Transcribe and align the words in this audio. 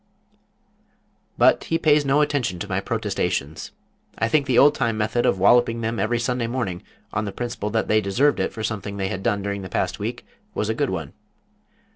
but 1.43 1.65
he 1.65 1.77
pays 1.77 2.03
no 2.03 2.21
attention 2.21 2.57
to 2.57 2.67
my 2.67 2.79
protestations. 2.81 3.71
I 4.17 4.29
think 4.29 4.47
the 4.47 4.57
oldtime 4.57 4.97
method 4.97 5.27
of 5.27 5.37
walloping 5.37 5.81
them 5.81 5.99
every 5.99 6.17
Sunday 6.17 6.47
morning, 6.47 6.81
on 7.13 7.25
the 7.25 7.31
principle 7.31 7.69
that 7.69 7.87
they 7.87 8.01
deserved 8.01 8.39
it 8.39 8.51
for 8.51 8.63
something 8.63 8.97
they 8.97 9.09
had 9.09 9.21
done 9.21 9.43
during 9.43 9.61
the 9.61 9.69
past 9.69 9.99
week, 9.99 10.25
was 10.55 10.69
a 10.69 10.73
good 10.73 10.89
one. 10.89 11.13